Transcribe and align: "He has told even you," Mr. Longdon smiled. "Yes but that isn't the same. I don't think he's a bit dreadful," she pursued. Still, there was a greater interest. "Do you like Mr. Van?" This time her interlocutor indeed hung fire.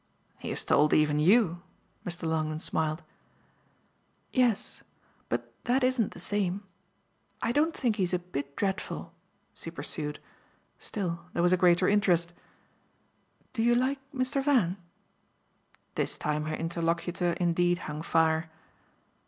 "He 0.39 0.49
has 0.49 0.63
told 0.65 0.93
even 0.95 1.19
you," 1.19 1.61
Mr. 2.07 2.23
Longdon 2.27 2.57
smiled. 2.57 3.03
"Yes 4.33 4.81
but 5.29 5.53
that 5.65 5.83
isn't 5.83 6.13
the 6.13 6.19
same. 6.19 6.63
I 7.43 7.51
don't 7.51 7.77
think 7.77 7.97
he's 7.97 8.11
a 8.11 8.17
bit 8.17 8.55
dreadful," 8.55 9.13
she 9.53 9.69
pursued. 9.69 10.17
Still, 10.79 11.25
there 11.33 11.43
was 11.43 11.53
a 11.53 11.55
greater 11.55 11.87
interest. 11.87 12.33
"Do 13.53 13.61
you 13.61 13.75
like 13.75 13.99
Mr. 14.11 14.41
Van?" 14.43 14.77
This 15.93 16.17
time 16.17 16.45
her 16.45 16.55
interlocutor 16.55 17.33
indeed 17.33 17.77
hung 17.85 18.01
fire. 18.01 18.49